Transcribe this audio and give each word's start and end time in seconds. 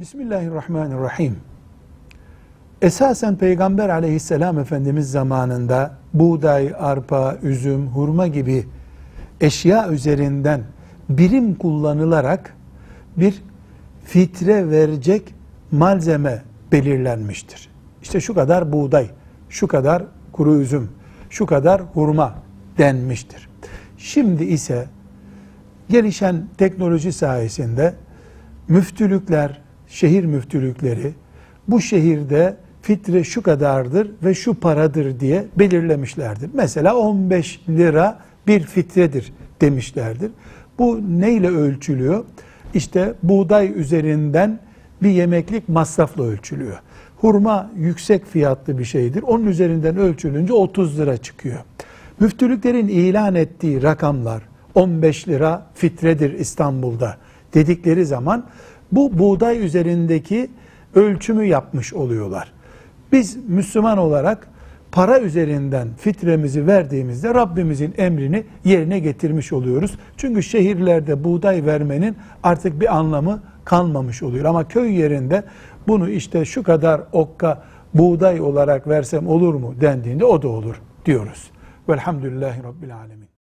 Bismillahirrahmanirrahim. 0.00 1.36
Esasen 2.82 3.36
Peygamber 3.36 3.88
aleyhisselam 3.88 4.58
Efendimiz 4.58 5.10
zamanında 5.10 5.94
buğday, 6.14 6.74
arpa, 6.78 7.36
üzüm, 7.42 7.86
hurma 7.86 8.26
gibi 8.26 8.66
eşya 9.40 9.88
üzerinden 9.88 10.62
birim 11.08 11.54
kullanılarak 11.54 12.54
bir 13.16 13.42
fitre 14.04 14.70
verecek 14.70 15.34
malzeme 15.70 16.42
belirlenmiştir. 16.72 17.68
İşte 18.02 18.20
şu 18.20 18.34
kadar 18.34 18.72
buğday, 18.72 19.10
şu 19.48 19.68
kadar 19.68 20.04
kuru 20.32 20.60
üzüm, 20.60 20.90
şu 21.30 21.46
kadar 21.46 21.82
hurma 21.82 22.34
denmiştir. 22.78 23.48
Şimdi 23.98 24.44
ise 24.44 24.86
gelişen 25.88 26.48
teknoloji 26.58 27.12
sayesinde 27.12 27.94
müftülükler, 28.68 29.65
şehir 29.88 30.24
müftülükleri 30.24 31.12
bu 31.68 31.80
şehirde 31.80 32.56
fitre 32.82 33.24
şu 33.24 33.42
kadardır 33.42 34.10
ve 34.24 34.34
şu 34.34 34.54
paradır 34.54 35.20
diye 35.20 35.44
belirlemişlerdir. 35.58 36.50
Mesela 36.54 36.96
15 36.96 37.60
lira 37.68 38.18
bir 38.46 38.60
fitredir 38.60 39.32
demişlerdir. 39.60 40.30
Bu 40.78 41.00
neyle 41.20 41.48
ölçülüyor? 41.48 42.24
İşte 42.74 43.14
buğday 43.22 43.72
üzerinden 43.76 44.60
bir 45.02 45.10
yemeklik 45.10 45.68
masrafla 45.68 46.24
ölçülüyor. 46.24 46.80
Hurma 47.16 47.70
yüksek 47.76 48.26
fiyatlı 48.26 48.78
bir 48.78 48.84
şeydir. 48.84 49.22
Onun 49.22 49.46
üzerinden 49.46 49.96
ölçülünce 49.96 50.52
30 50.52 50.98
lira 50.98 51.16
çıkıyor. 51.16 51.58
Müftülüklerin 52.20 52.88
ilan 52.88 53.34
ettiği 53.34 53.82
rakamlar 53.82 54.42
15 54.74 55.28
lira 55.28 55.66
fitredir 55.74 56.32
İstanbul'da 56.32 57.16
dedikleri 57.54 58.06
zaman 58.06 58.46
bu 58.92 59.18
buğday 59.18 59.64
üzerindeki 59.64 60.50
ölçümü 60.94 61.44
yapmış 61.44 61.94
oluyorlar. 61.94 62.52
Biz 63.12 63.38
Müslüman 63.48 63.98
olarak 63.98 64.48
para 64.92 65.20
üzerinden 65.20 65.88
fitremizi 65.98 66.66
verdiğimizde 66.66 67.34
Rabbimizin 67.34 67.94
emrini 67.98 68.44
yerine 68.64 68.98
getirmiş 68.98 69.52
oluyoruz. 69.52 69.98
Çünkü 70.16 70.42
şehirlerde 70.42 71.24
buğday 71.24 71.66
vermenin 71.66 72.16
artık 72.42 72.80
bir 72.80 72.96
anlamı 72.96 73.42
kalmamış 73.64 74.22
oluyor. 74.22 74.44
Ama 74.44 74.68
köy 74.68 75.00
yerinde 75.00 75.44
bunu 75.88 76.08
işte 76.08 76.44
şu 76.44 76.62
kadar 76.62 77.00
okka 77.12 77.62
buğday 77.94 78.40
olarak 78.40 78.88
versem 78.88 79.28
olur 79.28 79.54
mu 79.54 79.74
dendiğinde 79.80 80.24
o 80.24 80.42
da 80.42 80.48
olur 80.48 80.80
diyoruz. 81.06 81.50
Velhamdülillahi 81.88 82.62
Rabbil 82.62 82.96
Alemin. 82.96 83.35